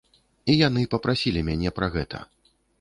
І 0.53 0.55
яны 0.67 0.87
папрасілі 0.95 1.45
мяне 1.53 1.75
пра 1.79 1.93
гэта. 1.99 2.27